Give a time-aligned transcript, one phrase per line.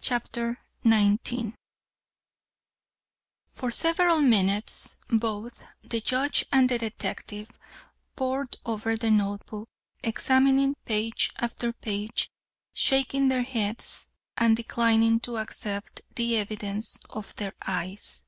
[0.00, 1.52] CHAPTER XIX
[3.50, 7.50] For several minutes both the Judge and the detective
[8.16, 9.68] pored over the note book,
[10.02, 12.30] examining page after page,
[12.72, 14.08] shaking their heads,
[14.38, 18.22] and declining to accept the evidence of their eyes.